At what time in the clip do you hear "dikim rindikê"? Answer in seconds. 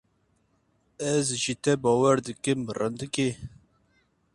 2.25-3.29